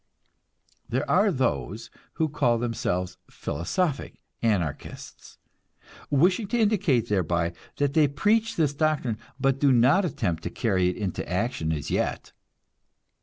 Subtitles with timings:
[0.89, 5.37] There are those who call themselves "philosophic" Anarchists,
[6.09, 10.89] wishing to indicate thereby that they preach this doctrine, but do not attempt to carry
[10.89, 12.31] it into action as yet.